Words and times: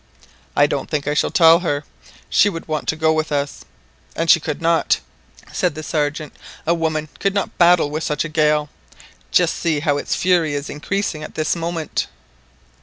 "I 0.55 0.65
don't 0.65 0.89
think 0.89 1.07
I 1.07 1.13
shall 1.13 1.29
tell 1.29 1.59
her. 1.59 1.83
She 2.27 2.49
would 2.49 2.67
want 2.67 2.87
to 2.87 2.95
go 2.95 3.13
with 3.13 3.31
us." 3.31 3.63
"And 4.15 4.31
she 4.31 4.39
could 4.39 4.59
not," 4.59 4.99
said 5.51 5.75
the 5.75 5.83
Sergeant, 5.83 6.35
"a 6.65 6.73
woman 6.73 7.07
could 7.19 7.35
not 7.35 7.55
battle 7.59 7.91
with 7.91 8.03
such 8.03 8.25
a 8.25 8.29
gale. 8.29 8.69
Just 9.29 9.53
see 9.53 9.81
how 9.81 9.97
its 9.99 10.15
fury 10.15 10.55
is 10.55 10.71
increasing 10.71 11.21
at 11.21 11.35
this 11.35 11.55
moment!" 11.55 12.07